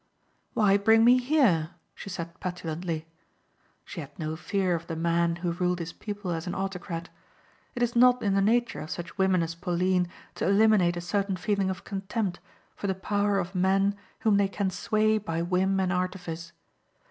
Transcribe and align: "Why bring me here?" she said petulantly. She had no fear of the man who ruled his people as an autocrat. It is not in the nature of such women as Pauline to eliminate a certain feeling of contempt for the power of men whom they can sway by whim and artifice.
"Why 0.55 0.77
bring 0.77 1.05
me 1.05 1.19
here?" 1.19 1.75
she 1.93 2.09
said 2.09 2.39
petulantly. 2.39 3.05
She 3.85 3.99
had 4.01 4.17
no 4.17 4.35
fear 4.35 4.73
of 4.73 4.87
the 4.87 4.95
man 4.95 5.35
who 5.35 5.51
ruled 5.51 5.77
his 5.77 5.93
people 5.93 6.31
as 6.31 6.47
an 6.47 6.55
autocrat. 6.55 7.09
It 7.75 7.83
is 7.83 7.95
not 7.95 8.23
in 8.23 8.33
the 8.33 8.41
nature 8.41 8.79
of 8.79 8.89
such 8.89 9.19
women 9.19 9.43
as 9.43 9.53
Pauline 9.53 10.07
to 10.33 10.47
eliminate 10.47 10.97
a 10.97 11.01
certain 11.01 11.35
feeling 11.37 11.69
of 11.69 11.83
contempt 11.83 12.39
for 12.75 12.87
the 12.87 12.95
power 12.95 13.37
of 13.37 13.53
men 13.53 13.95
whom 14.21 14.37
they 14.37 14.47
can 14.47 14.71
sway 14.71 15.19
by 15.19 15.43
whim 15.43 15.79
and 15.79 15.93
artifice. 15.93 16.51